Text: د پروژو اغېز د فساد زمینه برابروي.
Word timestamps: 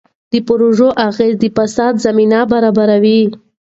د 0.31 0.33
پروژو 0.47 0.89
اغېز 1.07 1.33
د 1.39 1.43
فساد 1.57 1.93
زمینه 2.05 2.39
برابروي. 2.51 3.21